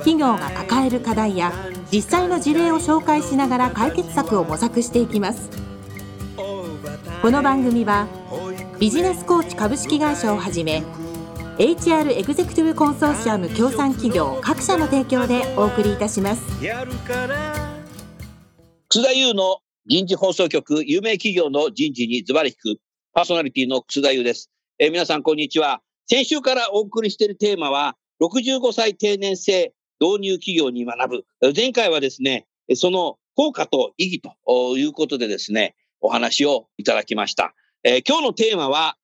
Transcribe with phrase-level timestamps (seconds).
[0.00, 1.52] 企業が抱える課題や
[1.92, 5.50] 実際の事例を紹介しながら解決策を模索していきます。
[7.22, 8.08] この番組は
[8.78, 10.82] ビジネスコーチ株式会社をはじめ
[11.58, 16.42] HR エグゼクティブコンソーシアム協賛企業各社の提供でお送りいたします。
[18.88, 22.80] 楠田優の人事放送局有名企業の人事にズバリ聞く
[23.12, 25.82] パーソナリティの楠田優です、えー、皆さんこんにちは。
[26.06, 31.52] 先週からお送りしているテーマは65歳定年制導入企業に学ぶ。
[31.54, 37.54] 前回はですね、その効果と意義ということでですね、お話をいただきました。
[37.84, 38.96] えー、今日のテーマは、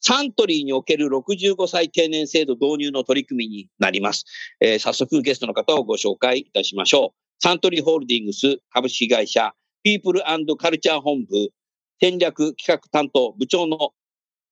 [0.00, 4.24] サントリーにおける65歳定年制度導入の取り組みになります。
[4.60, 7.42] えー、早速ゲストの方をご紹介いたしましょう。
[7.42, 10.22] サントリーホールディングス株式会社ピープル
[10.56, 11.50] カルチャー本部
[12.00, 13.90] 戦略企画担当部長の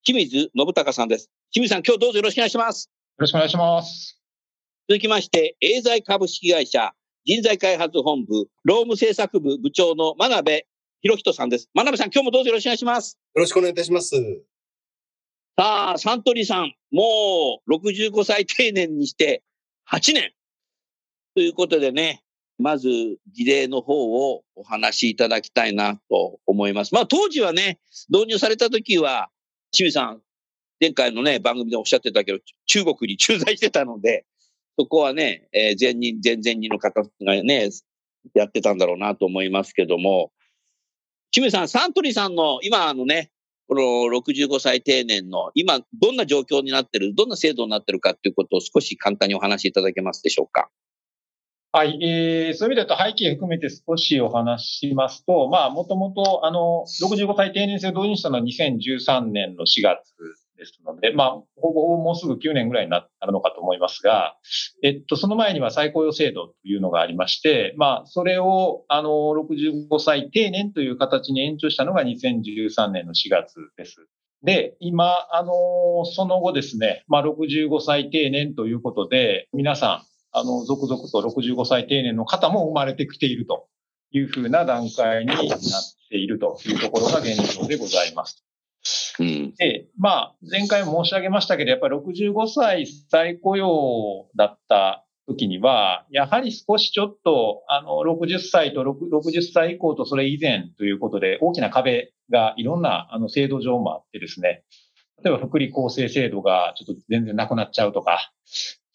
[0.05, 1.31] 清水信孝さんです。
[1.51, 2.87] 清水さん、今日どうぞよろしくお願いします。
[2.87, 4.22] よろしくお願いします。
[4.89, 6.93] 続きまして、エーザイ株式会社
[7.25, 10.67] 人材開発本部労務政策部部長の真鍋
[11.03, 11.71] 博人さんです。
[11.73, 13.17] 真鍋さん、今日もどうぞよろしくお願いします。
[13.35, 14.17] よろしくお願いいたします。
[15.57, 19.45] さあ、サントリーさん、もう65歳定年にして
[19.89, 20.33] 8年。
[21.37, 22.25] ということでね、
[22.59, 22.89] まず
[23.33, 26.93] 事例の方をお話しいただきたいなと思います。
[26.93, 29.29] まあ当時はね、導入された時は、
[29.71, 30.23] 清水さん、
[30.81, 34.27] 前回のね、番組でおっしゃってたけど、中国に駐在してたので、
[34.79, 37.09] そこはね、えー、前任、前々任の方が
[37.43, 37.71] ね、
[38.35, 40.33] やってたんだろうなと思いますけども、
[41.31, 43.31] 清水さん、サントリーさんの今あのね、
[43.69, 43.83] この
[44.19, 50.69] 65歳定年の今どんな状況になってる、どんな制度になってるかということを少し簡単にお話しいただけますでしょうか？
[51.75, 60.13] はい、えー、そういう意味で言うと背景含めて少しお話ししますと、まあ、もともと、あの、65歳定年制を導入したのは2013年の4月
[60.57, 64.37] ですので、まあ、ほぼもうすぐ9年ぐらいになるのかと思いますが、
[64.83, 74.07] えっと、その前には再雇用制度というのがありまして、まあ、それを、あの、65歳定年という形に延長したのが2013年の4月です。
[74.45, 83.69] で、今、あの、その後ですね、まあ、65歳定年ということで、皆さん、あの、続々と65歳定年の方も生まれてきていると
[84.11, 85.39] いうふうな段階になっ
[86.11, 88.45] ているというところが現状でございます。
[89.59, 104.65] で、まあ、前回申し上げましたけど、やっぱり65歳再雇用だった時には、やはり少しちょっと、あの、60歳と60歳以降とそれ以前ということで、大きな壁がいろんな、あの、制度上もあってですね、
[105.23, 108.33] 例えば福利厚生制度がちょっと全然なくなっちゃうとか、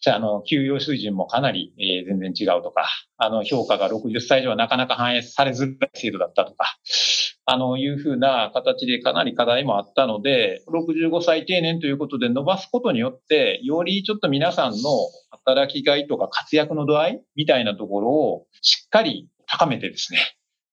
[0.00, 6.78] じゃあ、の、給与水準もかなり、えー、全然違うとか、あの、評価が60歳以上はなかなか反映されづらい制度だったとか、
[7.50, 14.90] あの、いうふうな形でかなり課題もあったので、65歳定年ということで伸ばすことによって、よりちょっと皆さんの
[15.30, 20.18] 働きがいとか活躍の度合いみたいなところをしっかり高めてですね、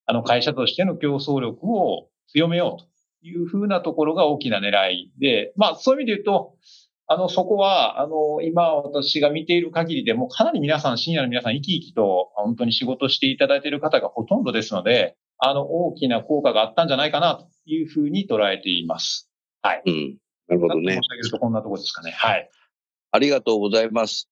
[0.05, 2.83] あの、会社としての競争力を強めよう
[3.21, 6.55] というふうなところが大きな狙いで、まあ、そういう意味で言うと、
[7.07, 19.29] あの、そこは、あの、今私が見ている限りでもかなり皆さん、深夜の皆さん生き生きと本当に仕事していただいている方がほとんどですので、あの、大きな効果があったんじゃないかなというふうに捉えています。
[19.61, 19.81] はい。
[19.85, 20.17] うん。
[20.47, 20.93] なるほどね。
[20.93, 22.11] 申し上げるとこんなところですかね。
[22.11, 22.49] はい。
[23.11, 24.29] ありがとうございます。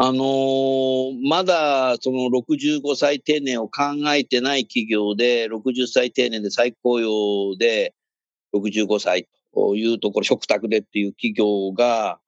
[0.00, 3.82] あのー、まだその65歳定年を考
[4.14, 7.94] えてない企業で、60歳定年で再雇用で
[8.54, 12.20] 65歳というところ、食卓でっていう企業が、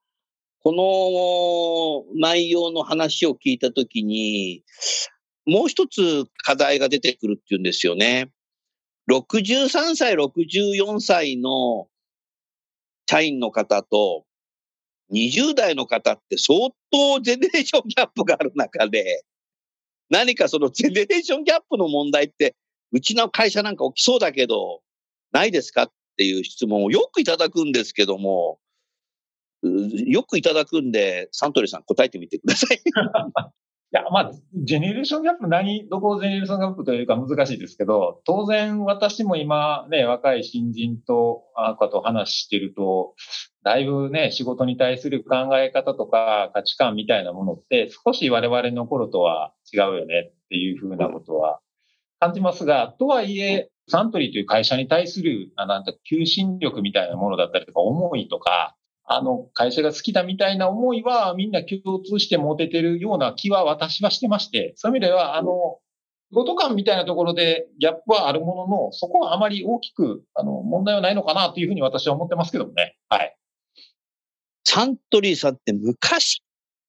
[0.63, 4.63] この内容の話を聞いたときに、
[5.45, 8.29] もう一つ課題が出てくるっていうんですよね。
[9.09, 11.87] 63歳、64歳の
[13.09, 14.23] 社員の方と
[15.11, 19.23] 20代の方って相当ゼネレーションギャップがある中で、
[20.09, 22.55] 何かそのゼネレーションギャップの問題って、
[22.93, 24.81] うちの会社なんか起きそうだけど、
[25.31, 28.59] ないですかっていう質問をよくいただくんですけども、
[29.63, 32.81] よくいただくんで、サントリーさん答えてみてください。
[33.93, 43.15] いや、まあ、ジェネレーションギャップ、何、どこをジェネレーションギャップというか難しいですけど、当然私も今ね、若い新人と、あかと話してると、
[43.63, 51.59] だいぶね、仕事に対する考え方とか価値観みたいなものって少し我々の頃とは違うよねっていうふうなことは
[52.21, 58.77] 感じますが、とはいえ、サントリーという会社に対する、なんか求心力みたいなものだったりとか、思いとか、
[59.13, 65.79] あの、会社が好きだみたいな思いはみんな共通して持ててるような気は私はしてまして、そういう意味では、あの、
[66.31, 72.95] 仕事感みたいなところでギャップはあるものの、そこはあまり大きく、あの、問題はないのかなというふうに私は思ってますけどもね。
[73.09, 73.35] はい。
[74.63, 76.41] サントリーさんって昔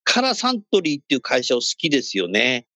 [0.04, 2.66] からサントリーっていう会社を好きですよね。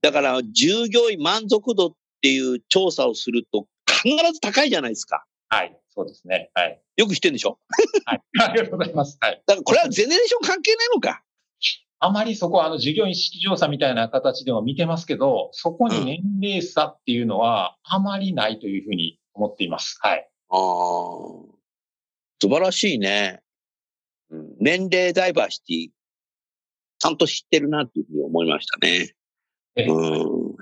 [0.00, 1.92] だから従業員満足度っ
[2.22, 5.24] ていう調査をすると必ず高いじゃないですか。
[5.50, 5.79] はい。
[5.90, 6.50] そうですね。
[6.54, 6.80] はい。
[6.96, 7.58] よく知ってるんでしょ？
[8.04, 8.22] はい。
[8.40, 9.18] ありがとうございます。
[9.20, 9.42] はい。
[9.46, 11.22] だからこれはゼネレーション関係ないのか。
[12.02, 19.98] あまりそこはあの従業員式調査みたいな形でも見てますけど、そこに年齢差っていうのはあまりないというふうに思っています。
[20.00, 20.26] はい。
[20.48, 20.58] ああ。
[22.40, 23.42] 素晴らしいね。
[24.30, 25.88] うん、年齢ダイバーシティ、
[27.00, 29.14] ちゃんと知ってるなっていうふうに思いましたね。
[29.74, 30.56] ええ、うん、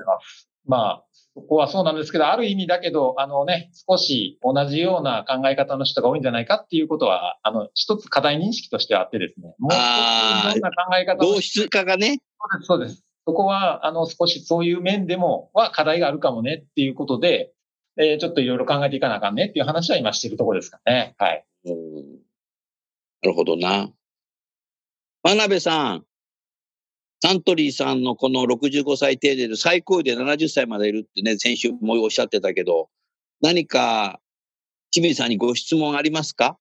[0.67, 1.05] まあ、
[1.39, 12.21] そこはそうなんですけど、ある意味だけど、あのね、少し同じような考え方の人が多いんじゃないかっていうことは、あの、一つ課題認識としてあってですね、もう一ついろんな考え方同質化がね。
[12.41, 13.05] そうです、そうです。
[13.25, 17.53] そこは、あの、少しそういう面でも、は課題があるかもねっていうことで、
[17.97, 21.15] えー、ちょっといろいろ考えていかなあかんねっていう話は今してるところですかね。
[21.19, 21.45] はい。
[21.67, 21.75] うん。
[23.23, 23.89] なるほどな。
[25.23, 26.05] 真鍋さん。
[27.21, 32.89] サントリーさんのこの65歳定年で最高位で70歳までいるってね、先週もおっしゃってたけど、
[33.41, 34.21] 何か、
[34.91, 36.59] 清水さんにご質問ありますか？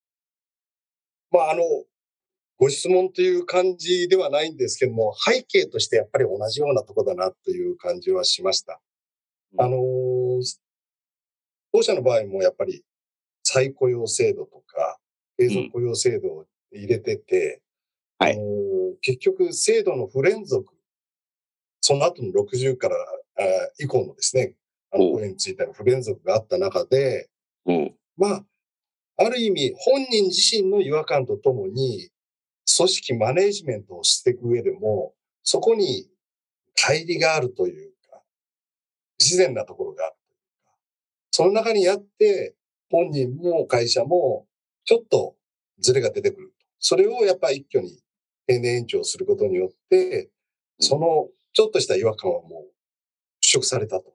[1.31, 1.61] まあ、あの、
[2.57, 8.81] ご質問という感じではないんですけども、背景としてやっぱり同じようなとこだなという感じはしました。
[9.53, 9.77] うん、あの、
[11.71, 12.83] 当社の場合もやっぱり
[13.43, 14.97] 再雇用制度とか、
[15.37, 17.61] 継続雇用制度を入れてて、
[18.17, 18.37] はい、
[19.01, 20.73] 結局、制度の不連続、
[21.81, 22.95] その後の60から
[23.79, 24.53] 以降のですね、
[24.91, 27.29] あの、これについての不連続があった中で、
[27.65, 28.45] うん、まあ、
[29.17, 32.09] ある意味、本人自身の違和感とともに、
[32.75, 35.13] 組織マネージメントをしていく上でも、
[35.43, 36.09] そこに
[36.77, 38.21] 乖離があるというか、
[39.17, 40.77] 不自然なところがあるというか、
[41.31, 42.55] その中にあって、
[42.89, 44.45] 本人も会社も
[44.85, 45.35] ちょっと
[45.79, 46.53] ズレが出てくる。
[46.79, 47.99] それをやっぱり一挙に
[48.47, 50.29] 定年延長することによって、
[50.79, 52.77] そのちょっとした違和感はもう
[53.45, 54.13] 払拭されたと。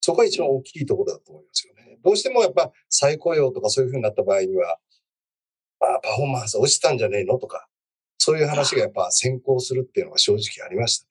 [0.00, 1.98] そこが一番大きいところだと思いますよね。
[2.04, 4.78] どうしてもやっぱ再雇用とかそういうふうになった場合には、
[5.80, 7.68] まあ、パフォーマンス落ちたんじゃねえのとか、
[8.18, 11.10] そういう話がやっぱ先行するっていうのが正直ありましたね。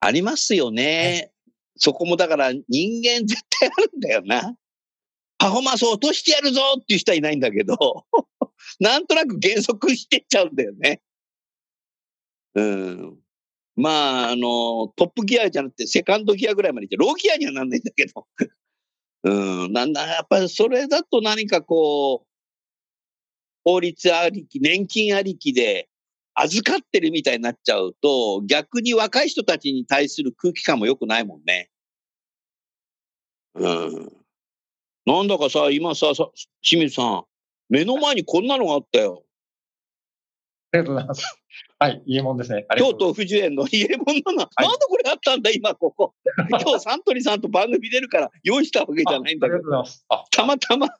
[0.00, 1.30] ありますよね。
[1.76, 2.62] そこもだから人
[3.02, 4.54] 間絶対あるんだよな。
[5.38, 7.76] パフォーマンスを落としてやるぞっていう人はいないんだけど、
[8.80, 11.00] なんとなく減速してっちゃうんだよね。
[12.54, 13.18] うん。
[13.76, 18.26] まあ、あの、トップギアじゃなくて、セカンドギアぐらいまで行って、ローギアにはなんないんだけど。
[19.22, 22.26] うん、なんだ、やっぱりそれだと何かこう、
[23.64, 25.88] 法律ありき、年金ありきで
[26.34, 31.70] 預かってるみたいになっちゃうと、逆に若い人たちに対する空気感も良くないもんね。
[33.54, 34.12] うん。
[35.06, 36.30] なんだかさ、今さ、さ
[36.62, 37.24] 清水さん、
[37.68, 39.24] 目の前にこんなのがあったよ。
[40.72, 41.40] ありがとうございます。
[41.78, 42.66] はい、家門ですね。
[42.76, 46.14] 京都富士園の家門なの、はい、なんでこれあったんだ、今ここ。
[46.48, 49.56] 今日サントリーさんと番組出るから用意したわけじゃないんだけど。
[49.56, 50.06] ありがとうございます。
[50.30, 50.86] たまたま。
[50.86, 50.90] あ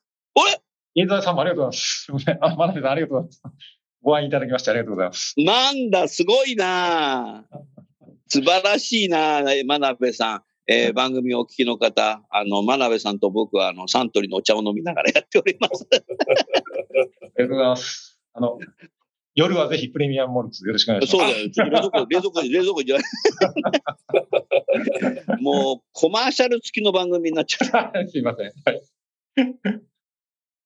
[0.51, 0.61] れ？
[0.95, 2.05] 飯沢さんもありがとうございます。
[2.05, 2.39] すみません。
[2.41, 3.43] あ、真鍋さんありがとうございます。
[4.03, 5.35] ご愛いただきましてありがとうございます。
[5.37, 7.45] なんだ、すごいな
[8.29, 10.43] 素晴らしいな真鍋さん。
[10.73, 15.85] えー、番組をお聞きの方、あの、真鍋さんと僕は、あの、サントリーのお茶を飲みながらやっております。
[15.91, 18.21] ありがとうございます。
[18.35, 18.59] あの、
[19.41, 21.31] 夜はぜひプレミアムモルツよろしくお願いします。
[21.31, 21.49] そうだよ。
[21.71, 23.03] 冷蔵庫、冷蔵庫、冷蔵庫じゃな
[25.39, 25.43] い。
[25.43, 28.09] もう、コマーシャル付きの番組になっちゃう。
[28.11, 28.53] すいません。
[28.67, 28.83] はい。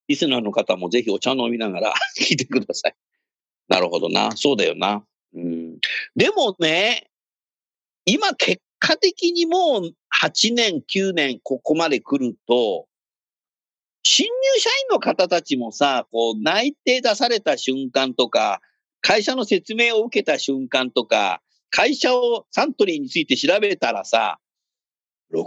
[0.08, 2.96] リスナーの方もぜひお茶飲みながら 聞いてください。
[3.68, 4.32] なるほどな。
[4.34, 5.06] そうだよな。
[5.34, 5.78] うん、
[6.16, 7.08] でもね、
[8.06, 12.88] 今結果的にもう8年、9年ここまで来ると、
[14.04, 18.61] 新入社員の方たちもさ、こう内定出された瞬間とか、
[19.00, 24.38] 会社の説明を受けた瞬間とか、会社をサントリーについて調べたらさ、
[25.32, 25.40] 65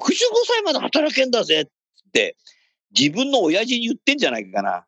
[0.45, 2.35] 歳まで働けんだぜって、
[2.97, 4.85] 自分の親父に言ってんじゃないかな。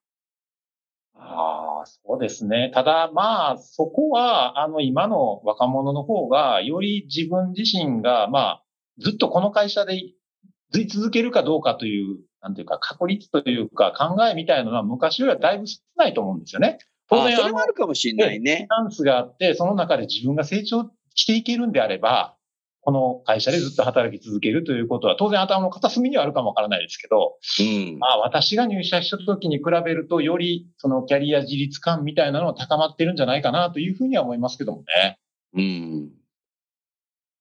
[1.16, 2.72] ああ、そうですね。
[2.74, 8.64] ただ、まあ、そこは、あの、今の若者の方が、より自分自身が、まあ、
[8.98, 10.02] ずっとこの会社で
[10.72, 16.78] ずい続けるかどうかという、なんていうか、確率というか、考えみたいなのは昔よりはだいぶ少ないと思うんですよね。
[17.10, 18.68] 当然、それもあるかもしれないね。
[18.70, 22.36] チャンスがあって、その中で自分が成長していけるんであれば、
[22.82, 35.20] この会社でずっと働き続けるということは、当然頭の片隅にはあるかもわからないですけど、うん、まあ私が入社した時に比べると、よりそのキャリア自立感みたいなのは高まってるんじゃないかなというふうには思いますけどもね。
[35.56, 36.10] うん。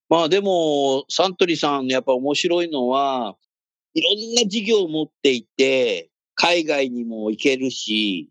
[0.09, 3.37] まあでも、サントリーさんやっぱ面白いのは、
[3.99, 8.31] いろんな事業を持っていて、海外にも行けるし、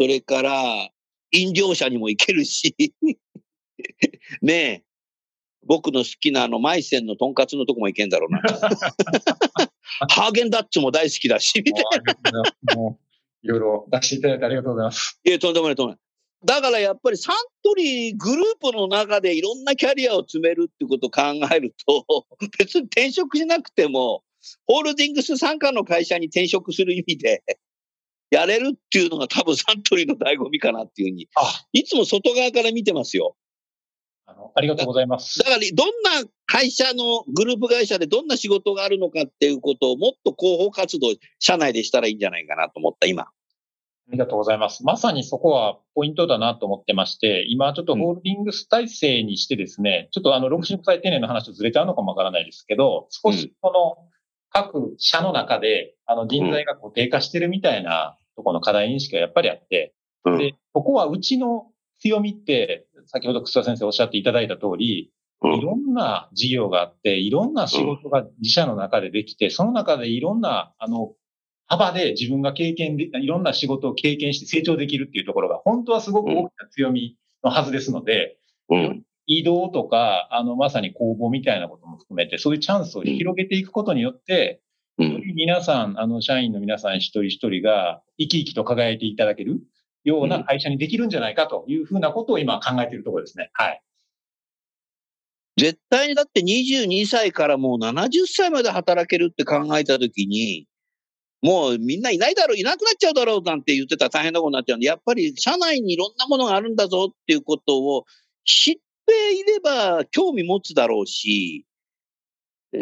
[0.00, 0.90] それから、
[1.32, 2.74] 飲料車にも行けるし、
[4.42, 4.84] ねえ、
[5.66, 8.40] 僕の好きなあの、マイセンのとんかつのとこも行けんだろうな。
[10.08, 11.84] ハーゲンダッツも大好きだし、みたい
[12.32, 12.76] な。
[12.76, 13.00] も
[13.42, 15.20] う、いろいろ出していただいてありがとうございます。
[15.24, 16.00] いや、とんでもない、とんでもない。
[16.44, 22.26] だからやっぱりサントリーグループの中でいろんなキャリアを積めるってことを考えると、
[22.58, 24.22] 別に転職しなくても、
[24.66, 27.42] ホールディングス傘下の会社に転職する意味で、
[28.30, 31.28] やれるっていうのが多分サントリーの醍醐味かなっていうふうに、
[31.72, 33.36] いつも外側から見てますよ。
[34.28, 35.38] あのありがとうございます。
[35.38, 43.22] だから、どんな会社のグループ会社でどんな仕事があるのかっていうことをもっと広報活動、社内でしたらいいんじゃないかなと思った、今。
[44.08, 44.84] ありがとうございます。
[44.84, 54.08] まさにそこはポイントだなと思ってまして、今ちょっとホールディングス体制にしてですね、うん、ちょっとあの、60歳定年の話とずれちゃうのかもわからないですけど、少しこの
[54.56, 59.94] 各社の中で、あの、人材が固定化してるみたいなところの課題認識がやっぱりあって、
[60.24, 61.66] で、ここはうちの
[62.00, 71.12] 強みって、先ほど草先生おっしゃっていただいた通り、いろんな事業があって、いろんな仕事が自社の中でできて、その中でいろんな、あの、
[71.66, 78.38] 幅で自分が経験で、いろんな仕事を経験して成長できるっていうところが、本当はすごく大きな強みのはずですので、
[78.70, 84.60] うん、移動とか、あの、まさに公募みたいなことも含めて、そういうチャンスを広げていくことによって、
[84.98, 89.60] うん、皆さん、あの、社員の皆さん一人一人が生き生きと輝いていただける
[90.04, 93.50] ような会社にできるんじゃないかというふうなことを今考えているところですね。
[93.52, 93.82] はい。
[95.58, 100.66] 絶対にだって22歳からもう70歳まで働けるって考えたときに、
[101.42, 108.04] もうみんないないだろう、いなくなっちゃうだろうなんて言ってたら大変なことになっちゃうんで、やっぱり社内にいろんなものがあるんだぞっていうことを
[108.44, 108.80] 知って
[109.12, 111.66] いれば興味持つだろうし、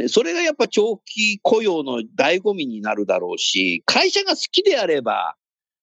[0.09, 5.37] それがやっぱ長期雇用の醍醐味になるだろうし、会社が好きであれば、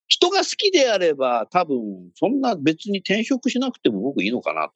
[0.08, 1.78] 人が好きであれば、多分、
[2.16, 4.74] そんな別に転職しなくても僕いいのかなと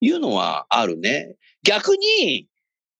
[0.00, 1.36] いうのはあるね。
[1.62, 2.48] 逆に、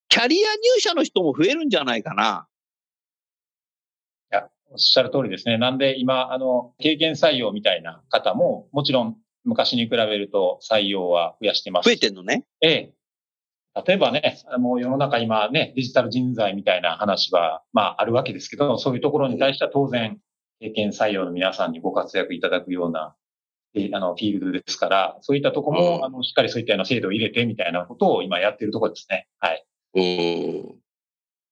[0.09, 2.47] キャリア入社の人も増えるんじゃないかな。
[4.33, 5.57] いや、おっしゃる通りですね。
[5.57, 9.16] なんで今、あの、経験採用みたいな方も、もちろん
[9.47, 11.87] 昔に比べると採用は増やしてます。
[11.87, 12.45] 増えてんのね。
[12.61, 12.93] ええ。
[13.87, 20.19] 例えばね、もう世の中今ね、デジタル人材みたいな話は、まああるわけですけど、そういうところに対しては当然、
[20.61, 23.15] 経験採用の皆さんにご活躍いただくような、
[23.93, 29.29] あの、フィールドですから、そういったとこも、あの、しっかりそういったような制度を入れてみたいなことを今やっているところですね。
[29.38, 29.65] はい。
[29.95, 30.76] うん。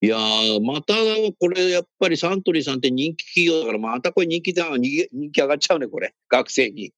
[0.00, 0.16] いや
[0.62, 0.94] また、
[1.38, 6.14] これ、やっぱりサントリーさんって人気企業だから、またこれ人気だ、人気上がっちゃうね、これ。
[6.30, 6.92] 学生に。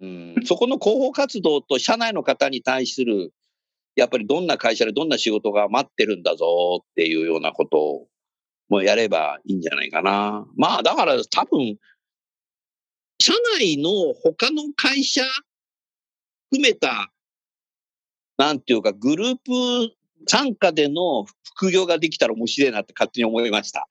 [0.00, 0.34] うん。
[0.44, 3.32] そこの広報活動と社内の方に対する、
[3.96, 6.46] やっぱりどんな会社でどんな仕事が待ってるんだぞ
[6.82, 8.06] っていうようなことを
[8.68, 10.46] もやればいいんじゃないかな。
[10.56, 11.76] まあ、だから多分、
[13.20, 15.22] 社内の他の会社
[16.50, 17.12] 含めた、
[18.36, 19.94] なんていうか、グループ
[20.26, 21.24] 参加での
[21.54, 23.86] 副業ができたら面白いなって勝手に思いました。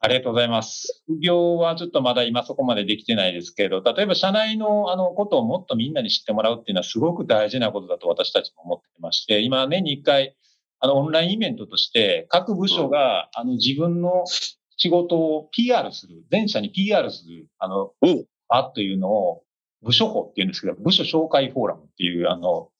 [0.00, 1.02] ありがとうございます。
[1.06, 10.36] 副業はちょっとまだ今そこまでできてないですけど、例えば社内のあのことをもっとみんなに知ってもらうっていうのはすごく大事なことだと私たちも思ってまして、今年に1回
[10.78, 14.24] あの、オンラインイベントとして、各部署が、あの、自分の
[14.76, 17.92] 仕事を PR する、全社に PR する、あの、
[18.48, 19.42] あというのを、
[19.82, 22.70] 部署法っていうんですけど、部署紹介フォーラムっていう、あの、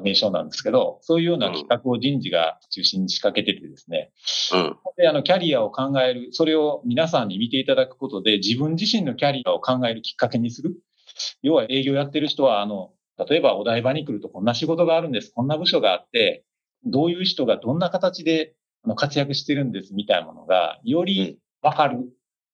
[0.00, 4.10] 名称なんですけど、そういうような企画を人事が中心に仕掛けててですね、
[4.54, 10.74] うん、で、あの、キャリアを考える、それを皆さんに見ていただくことで、自分自身のキャリアを考えるきっかけにする。
[11.42, 12.92] 要は営業やってる人は、あの、
[13.28, 16.44] 例えばお台場に来るとこんな仕事があるんです、こんな部署があって、
[16.84, 18.54] どういう人がどんな形で
[18.96, 19.94] 活躍してるんです。
[19.94, 21.98] みたいなものが、よりわかる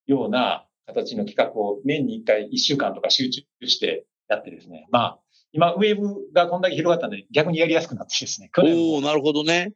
[0.05, 4.87] ような形の企画を年に1回1週間とか集中してやってですね。
[4.91, 5.19] まあ、
[5.51, 8.51] 今、ウェーブがこんだけ広がったんで、逆にやりやすくなってですね。
[8.57, 9.73] おおなるほどね。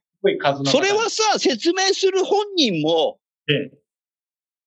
[0.66, 3.72] それはさ、説明する本人も、ええ、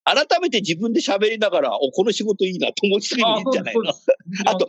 [0.04, 3.90] 改めて自分で喋りながら、お、この仕事いいなと思いつくのいいんじゃないの？
[4.46, 4.66] あと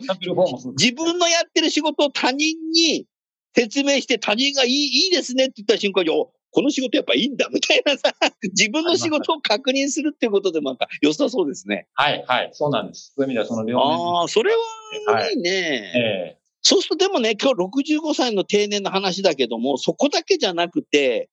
[0.78, 3.06] 自分のやってる仕事を他人に
[3.54, 8.12] 説明して他人がいい、いいですねって言った瞬間に、お、この仕事やっぱいいんだみたいなさ、
[8.42, 11.86] 自分の仕事を確認するっていうことでなんか良さそうですね。
[11.94, 13.12] はい、はい、そうなんです。
[13.14, 13.86] そういう意味ではその両面。
[13.86, 15.50] ああ、それはいいね。
[15.50, 21.30] はいえーそうするとでもね、今日65歳の定年の話だけども、そこだけじゃなくて、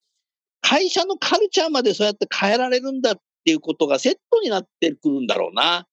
[0.62, 5.86] 会社のカルチャーまでそうやって変えられるんだっていうことがセットになってくるんだろうな。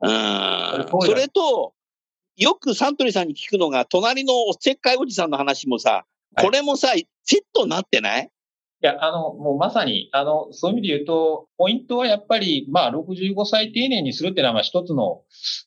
[0.00, 1.06] うん。
[1.06, 1.74] それと、
[2.36, 6.06] よくサントリーさんに聞くのが、隣のおせっかいおじさんの話もさ、
[6.38, 8.30] これもさ、はい、セットになってない？
[8.84, 15.22] いや、あの、もうまさに、あの、そういう意味で言うと、ポイントはやっぱり、まあ、65歳定年にするっていうのは、一つの、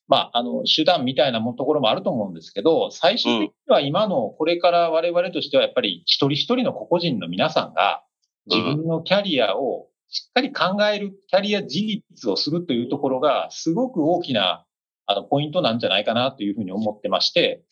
[0.09, 8.03] まあ、あの、手段みたいなもところもあると思うんですけど、最終的には今の、これから我々としては、やっぱり一人一人の個々人の皆さんが、
[8.47, 14.65] 自分のキャリアをしっかり考える、キャリア自立をするというところが、すごく大きな、
[15.07, 17.63] あの、ポイントなんじゃないかなというふうに思ってまして、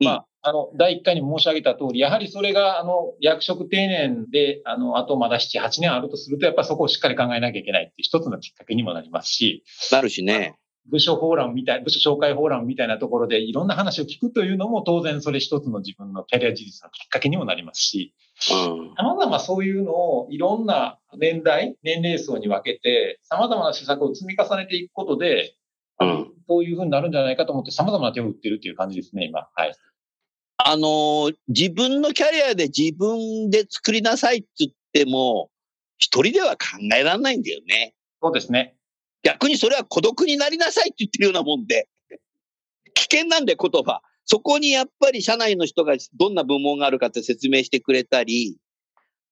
[0.00, 9.64] まあ、あの、第1回に申し上げた通り、やはりそれが、あの、役職定年で、あの、あとまだ7、8年あるとすると、やっぱりそこをしっかり考えなきゃいけないっていう一つのきっかけにもなりますし。
[9.92, 10.56] なるしね。
[10.90, 18.14] 部署フォーラムみたい、部署紹介フォーラムみたいなところでいろんな話を聞くというのも当然それ一つの自分のキャリア自立のきっかけにもなりますし、
[18.96, 25.54] 様々そういうのをいろんな年代、年齢層に分けて、様々な施策を積み重ねていくことで、
[26.00, 29.48] うん、そういうふうになるんじゃないかと思って様々な手を打ってるっていう感じですね、今。
[29.54, 29.74] はい。
[30.58, 35.50] あのー、自分のキャリアで自分で作りなさいって言っても、
[35.98, 37.94] 一人では考えられないんだよね。
[38.22, 38.74] そうですね。
[39.22, 41.88] 逆にそれは孤独になりなさいって言ってるようなもんで、
[42.94, 44.00] 危険なんで言葉。
[44.24, 48.58] そこにやっぱり社内の人がどんな部門があるかって説明してくれたり、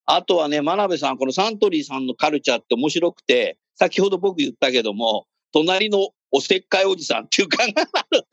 [0.06, 8.26] あとはね、真鍋さん、このサントリーさんのカルチャーって面白くて、先ほど僕言ったけども、隣のおせっかいおじさんっていう考えがある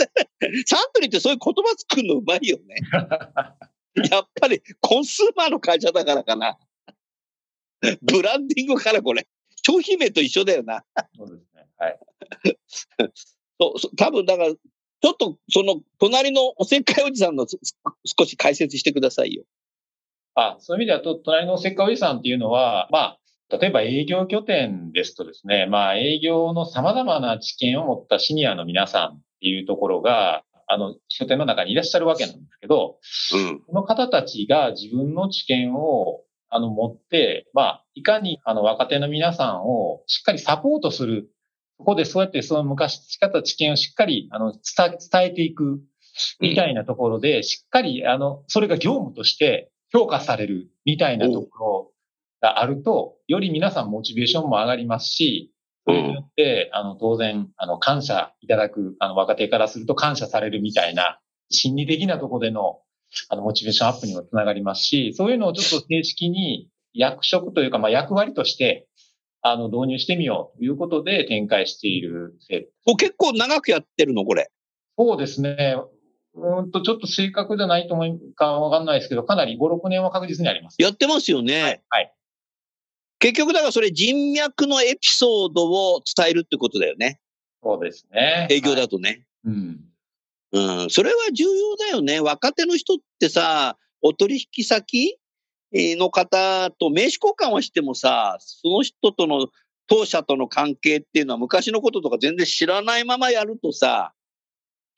[0.66, 2.76] サントリーってそういう言葉作るのうまいよね。
[4.12, 6.58] やっぱりコンスーマーの会社だからかな。
[8.02, 9.28] ブランディングからこれ。
[9.66, 10.84] 商品名と一緒だよな。
[11.16, 11.68] そうですね。
[11.78, 12.00] はい。
[13.60, 17.46] そう多分だから、ちょっとその隣のおせっかいおじさんの
[18.06, 19.44] 少し解説してくださいよ。
[20.36, 23.20] あ、そういう意味ではと、隣のおせっかいおじさんっていうのは、まあ、
[23.58, 32.98] 例えば営業拠点ですとですね、まあ営業の様々な知見を持ったシニアの皆さんっていうところが、あの、拠点の中にいらっしゃるわけなんですけど、
[33.34, 36.22] うん、この方たちが自分の知見を
[36.54, 41.30] あの、持って、まあ、いかに、あの、若手の皆さんをしっかりサポートする。
[41.80, 45.82] そこでそうやってその昔培った知見をしっかり、あの、伝えていく、
[46.40, 51.92] みたいなところで、しっかり、あの、それが業務として評価される、みたいなところ
[52.44, 55.54] があると、より皆さんモチベーションも上がりますし、
[55.86, 62.82] それによって、あの、当然、あの、感謝いただく、あの、若手からすると感謝されるみたいな、心理的なところでの、
[63.30, 68.88] あの、モチベーションアップにもつながりますし、そういうのをちょっと正式に役職というか、まあ、役割として、
[69.42, 72.96] あの、導入してみようということで展開している制度。
[72.98, 74.50] 結構長くやってるのこれ。
[74.98, 75.78] そうですね。
[76.36, 80.82] うんと、ちょっと正確じゃないと思うかわかんないですけど、かなり5、6年は確実にあります。
[80.82, 81.62] やってますよね。
[81.62, 81.82] はい。
[81.90, 82.14] はい、
[83.24, 87.22] 結局、だからそれ人脈のエピソードを伝えるってことだよね。
[87.64, 88.50] そうですね。
[88.52, 89.26] 営業だとね。
[89.46, 89.80] はい、うん。
[90.52, 92.20] うん、それは重要だよね。
[92.20, 95.18] 若手の人ってさ、お取引先
[95.72, 99.48] の方と名刺交換はしてもさ、その人との
[99.88, 104.12] 当社との関係っていうのは昔のこととか全然知らないままやるとさ、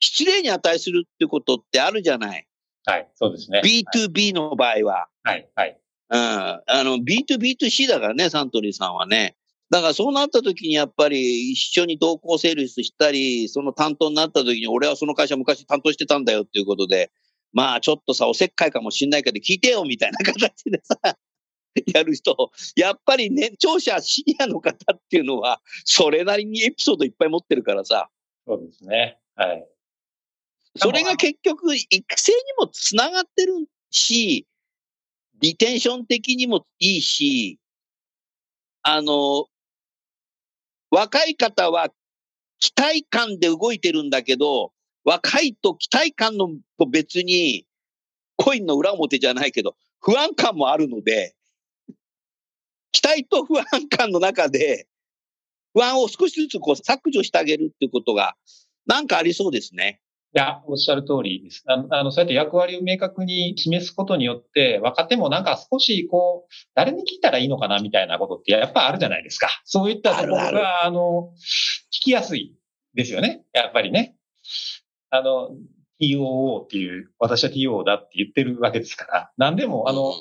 [0.00, 2.44] 失礼に値するってことってあるじゃない。
[2.86, 3.62] はい、そうですね。
[3.64, 5.06] B2B の場合は。
[5.22, 5.78] はい、はい。
[6.08, 6.18] うん。
[6.18, 9.36] あの、B2B2C だからね、サントリーさんはね。
[9.70, 17.10] だからそうなった時にやっぱり一緒に同行セールスしたり、その担当になった時に俺はその会社昔担当してたんだよっていうことで、
[17.52, 21.18] まあちょっとさ、おせっかいかもしんないけど聞いてよみたいな形でさ、
[21.92, 22.36] やる人、
[22.76, 28.08] やっぱり年長者、シニアの方っていうのは、それなりにエピソードいっぱい持ってるからさ。
[28.46, 29.18] そうですね。
[29.34, 29.66] はい。
[30.76, 34.46] それが結局、育成にもつながってるし、
[35.40, 37.58] リテンション的にもいいし、
[38.82, 39.46] あの、
[40.90, 41.90] 若い方は
[42.58, 44.72] 期待感で動いてるんだけど、
[45.04, 47.66] 若いと期待感のと別に、
[48.36, 51.34] コインの裏表じゃないけど、不安感もあるので、
[52.92, 54.86] 期待と不安感の中で、
[55.74, 58.34] 不安を少しずつこう削除してあげるっていうことが、
[58.86, 60.00] なんかありそうですね。
[60.38, 61.64] や、おっしゃる通りです。
[61.66, 69.48] あの、あのそうやって役割を明確に示すことによって、若手もなんか少しこう、誰に聞いたらいいのかなみたいなことってやっぱあるじゃないですか。
[69.64, 71.32] そういったところが、あの、
[71.90, 72.54] 聞きやすい
[72.94, 73.44] ですよね。
[73.52, 74.16] やっぱりね。
[75.10, 75.50] あの、
[76.00, 80.12] TOO っていう、私は TO だって言ってるわけですから、何でも、あの、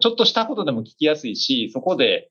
[0.00, 2.30] ちょっとしたことでも聞きやすいし、そこで、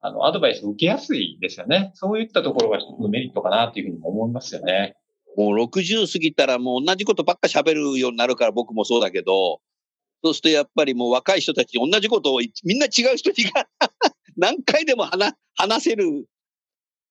[0.00, 1.92] あの、アドバイスを受けやすいですよね。
[1.94, 4.96] そういったところが一つのメリットかなっていうふうに思いますよね。
[5.36, 9.60] もう60過ぎたらもう同じことばっか喋るようになるから僕もそうだけど、
[10.22, 13.36] そうするとやっぱりもう若い人たち同じことをみんな違う人に
[14.36, 16.26] 何回でも話話せる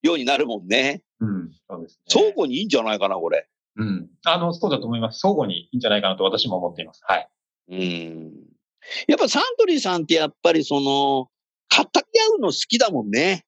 [0.02, 1.04] ようになるもんね。
[1.20, 2.04] うん、そうですね。
[2.08, 3.48] 相互にいいんじゃないかな、これ。
[3.76, 4.10] うん。
[4.26, 5.20] あの、そうだと思います。
[5.20, 7.02] 相互にいいんじゃないかなと私も思っています。
[7.06, 7.30] はい。
[7.70, 8.34] うん。
[9.08, 11.30] やっぱサントリーさんってやっぱりその、語
[11.80, 13.46] り合うの好きだもんね。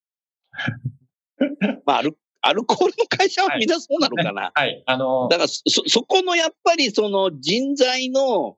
[1.85, 4.51] まあ、アルアルコールの会社はみんなそうなのかな？
[4.53, 4.67] はい。
[4.67, 8.57] はい、あのー、だからそ、そこのやっぱりその人材の、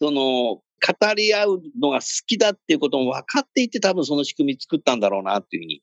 [0.00, 5.82] その、語り合うのが好きだっていうことも分かっていて多分その仕組み作ったんだろうなっていうふうに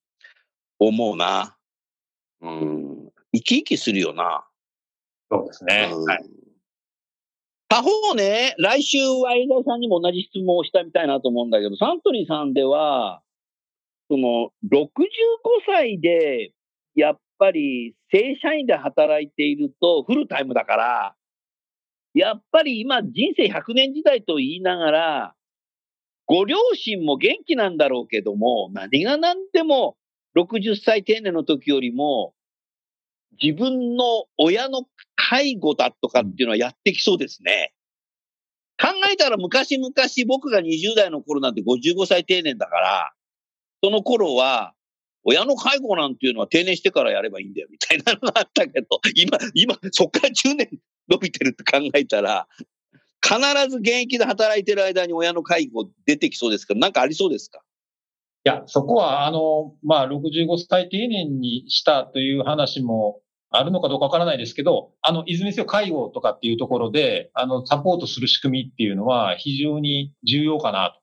[0.80, 1.58] 思うな。
[2.42, 3.10] うん。
[3.34, 4.44] 生き生きするよな。
[5.32, 5.90] そうですね。
[5.92, 6.24] うん、はい。
[7.70, 13.22] 他方ね、来週は江田さんにも同じ質問をしたみたいなと思うんだけど、サントリーさんでは、
[14.10, 14.84] その、65
[15.66, 16.52] 歳で、
[16.96, 21.16] やっぱり正社員で働いているとフルタイムだから、
[22.14, 25.36] やっぱり今人生100年時代と言いながら、
[26.26, 29.98] ご両親も元気なんだろうけども、何が何でも
[30.38, 32.34] 60歳定年の時よりも、
[33.42, 37.74] 自分の親の介護だとかっていうのはやってきそうですね。
[38.80, 39.92] 考えたら昔々
[40.28, 43.14] 僕が20代の頃なんて55歳定年だから、
[43.84, 44.74] その頃は、
[45.24, 50.70] 親の介護なんていうのは定年してからやればいいんだよみたいなのがあったけど、 今、今、そっから10年
[51.10, 52.48] 伸びてるって考えたら、
[53.24, 57.62] 必ず現役で働いてる間に親の介護出てきそうですけど、なんかありそうですか？
[58.44, 70.98] いや、そこは、あの、まあ、65歳定年にしたという話もあるのかどうかわからないですけど、あの、いずれにせよ介護とかっていうところで、あの、サポートする仕組みっていうのは非常に重要かな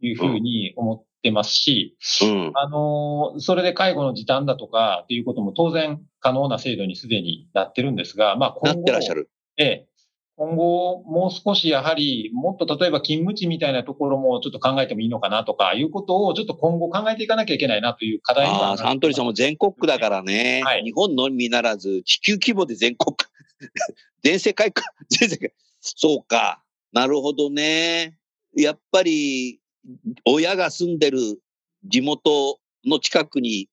[0.00, 8.76] というふうに思ってますし、うん、あの、それで介護の時短だとかっていうことも当然可能な制度にすでになってるんですが、まあ今後。
[8.76, 9.30] なってらっしゃる。
[9.56, 9.88] ええ。
[10.36, 20.62] 今後、もう少しやはり、もっと例えば勤務地みたいなところもちょっと考えてもいいのかなとかいうことを、ちょっと今後考えていかなきゃいけないなという課題があサントリーさんも全国区だからね。
[20.62, 23.26] はい、日本のみならず、地球規模で全国区。
[24.22, 24.82] 全世界区。
[25.08, 25.52] 全世界。
[25.80, 26.62] そうか。
[26.92, 28.18] なるほどね。
[28.54, 29.60] やっぱり、
[30.24, 31.18] 親が住んでる
[31.84, 33.68] 地元の近くに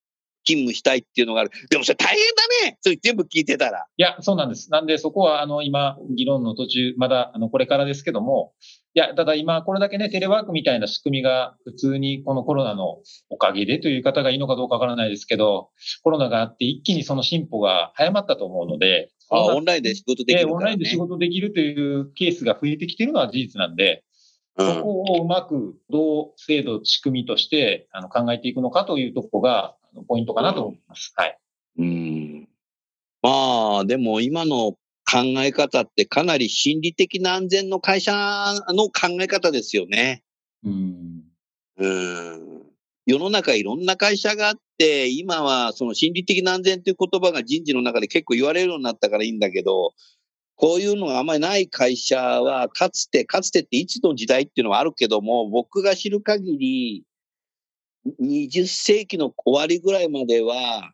[0.45, 1.51] 勤務したいっていうのがある。
[1.69, 3.85] でもそれ大変だねそれ全部聞いてたら。
[3.97, 4.69] いや、そうなんです。
[4.71, 8.53] なんでそこは、あの、今、議論の途中、まだ、あの、これからですけども、
[8.93, 12.97] いや、ただ今、これだけね、テレワークみたいな仕組みが、普通にこのコロナの
[13.29, 15.69] おかげでという方がいいのかどうかわからないですけど、
[16.03, 24.03] コロナがあって一気にその進歩が早まったと思うので、あオンラインで仕事できる、ね、オンラインで仕事できるというケースが増えてきているのは事実なんで、
[24.57, 29.75] そこをうまくどう制度、仕組みとしてあの考えていくのかというところが
[30.07, 31.13] ポイントかなと思います。
[31.15, 31.39] はい。
[31.79, 32.47] うん。
[33.21, 34.73] まあ、でも今の
[35.09, 38.13] 考え方ってかなり心理的な安全の会社
[38.69, 40.23] の考え方ですよね。
[40.63, 41.23] うん。
[41.77, 42.63] うん。
[43.05, 49.93] 世の中いろんな会社があって、今はその心理的な安全という言葉が人事の中で結構言われるようになったからいいんだけど、
[50.55, 57.03] こういうのがあんまりない会社は、かつて、かつてっていつの時代っていうのはあるけども、僕が知る限り、
[58.21, 60.93] 20世紀の終わりぐらいまでは、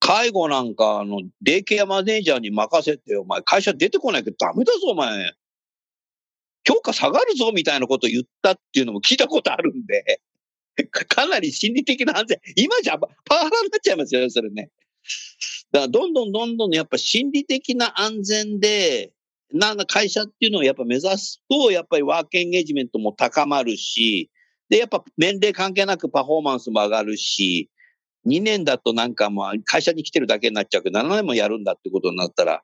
[0.00, 5.34] 介護なんか、あの、デイケアマネージャーに任せて、お前、会社出てこないけどダメだぞ、お前。
[6.66, 10.20] 評価下がるぞ、みたいなこと言ったっていうのも聞いたことあるんで、
[11.08, 12.40] かなり心理的な安全。
[12.56, 14.70] 今じゃパワハラになっちゃいますよね、それね。
[15.72, 19.12] だからどんどんどんどんやっぱ心理的な安全で、
[19.52, 24.30] な会社っていうのをやっぱ目指すと、やっぱりワークエンゲージメントも高まるし、
[24.68, 27.70] で、やっぱ年齢関係なくパフォーマンスも上がるし、
[28.26, 32.62] 2年だとなんかもう会社に来てるだけになっちゃうけど、7年もやるんだってことになったら、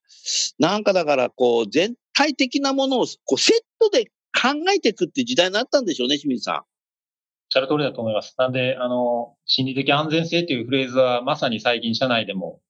[0.58, 6.56] なんかだからこう全体的なものをこうセットで考えていくって時代になったんでしょうね、清水さん。
[6.56, 6.62] おっ
[7.48, 8.34] しゃる通りだと思います。
[8.36, 12.60] なんで、あの、心理的安全性というフレーズはまさに最近社内でも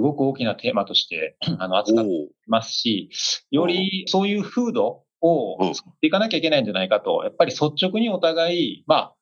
[0.00, 3.10] ごく大きなテーマとして、 あの、扱っていますし、
[3.50, 9.14] よりそういう風土を作っていかなきゃいけないんじゃないかと、やっぱり率直にお互い、まあ、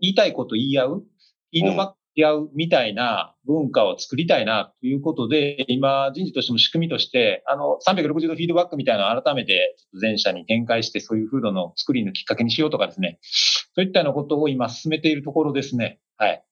[0.00, 13.18] 言いたいこと言い合う、フィードバッい合うみたいな文化を作りたいなということで、今人事としても仕組みとして、あの、360度フィードバックみたいなのを改めて全社に展開してそういう風土の作りのきっかけにしようとかですね、
[13.74, 16.00] そういったようなことを今進めているところですね。
[16.16, 16.44] はい。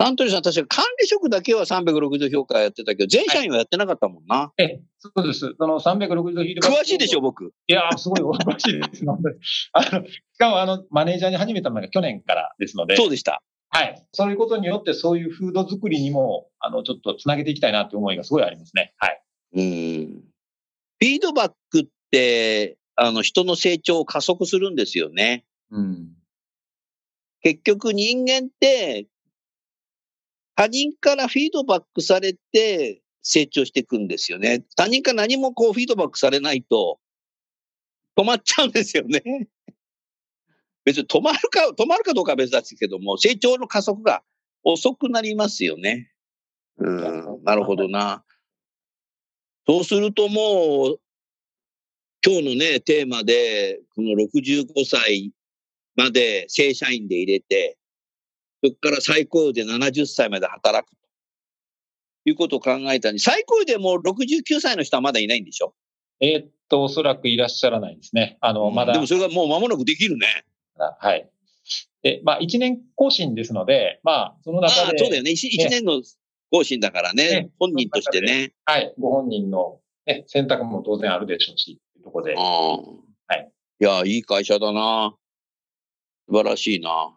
[0.00, 4.36] サントリーさん、確か管理職だけは360度評価やってたけど、全社員はやってなかったもんな。
[4.36, 5.54] はい、え、そうです。
[5.58, 6.82] その360度フィードバック。
[6.82, 7.52] 詳しいでしょ、僕。
[7.66, 9.04] いやすごい詳しいです。
[9.74, 12.96] あの、しかも、あの、マネージャーに始めたのが去年からですので。
[12.96, 13.42] そうでした。
[13.68, 14.02] はい。
[14.12, 18.94] そういうことによって、そういう風土作りにも、あの、ちょっとつなげていきたいなという思いがすごいありますね。
[18.96, 19.22] はい。
[19.52, 20.24] うん。
[20.98, 25.44] フィードバックって、あの、人の成長を加速するんですよね。
[25.70, 26.08] うん。
[27.42, 29.06] 結局人間って
[30.54, 34.64] 他人からフィードバックされて成長していくんですよね。
[34.76, 36.98] 他人から何もこうフィードバックされないと
[38.16, 39.22] 止まっちゃうんですよね。
[40.84, 44.22] 別に止まるか、止まるかどうかは別ですけども、成長の加速が
[44.62, 46.10] 遅くなりますよね。
[46.78, 48.24] うん、なるほどな。
[49.66, 51.00] そうするともう、
[52.26, 55.32] 今日のね、テーマで、この65歳
[55.96, 57.78] まで正社員で入れて、
[58.62, 60.96] そこから最高齢で70歳まで働くと
[62.24, 65.74] いうことを考えたに、最高齢でも69歳の人はまだいないんでしょ？
[66.20, 68.36] えー、っと、おそらくいらっしゃらないですね。
[68.40, 68.92] あの、まだ。
[68.92, 70.44] でもそれがもう間もなくできるね。
[70.76, 71.28] はい。
[72.02, 74.98] で、まあ、1年更新ですので、まあ、その中で。
[74.98, 75.30] そうだよね。
[75.30, 76.02] 1, 年の
[76.50, 77.42] 更新だからね。
[77.42, 78.52] ね本人としてね。
[78.64, 78.94] はい。
[78.98, 82.34] ご本人の、ね、選択も当然あるでしょうし、というところで。
[82.34, 83.50] はい。
[83.80, 85.14] いや、いい会社だな。
[86.28, 87.14] 素晴らしいな。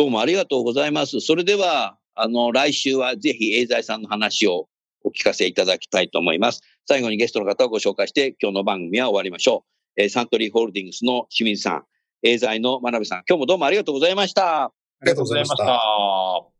[0.00, 1.20] どうもありがとうございます。
[1.20, 4.66] それでは、あの、来週はぜひ、エーザイさんの話を
[5.04, 6.62] お聞かせいただきたいと思います。
[6.88, 9.66] 最後にゲストの方をご紹介して、今日の番組は終わりましょ
[9.98, 10.00] う。
[10.00, 11.84] えー、サントリーホールディングスの清水さん、
[12.22, 14.64] エーザイの真鍋さん、今日もどうもありがとうございました。
[14.64, 16.59] ありがとうございました。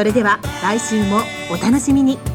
[0.00, 1.20] それでは来週も
[1.52, 2.29] お楽しみに。